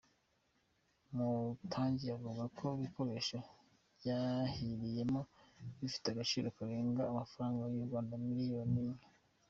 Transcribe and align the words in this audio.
Mutangi 1.15 2.05
avuga 2.17 2.43
ko 2.57 2.65
ibikoresho 2.77 3.37
byahiriyemo 3.97 5.21
bifite 5.79 6.05
agaciro 6.09 6.47
karenga 6.57 7.01
amafaranga 7.11 7.61
y’u 7.73 7.85
Rwanda 7.87 8.13
miliyoni 8.25 8.77
imwe. 8.83 9.03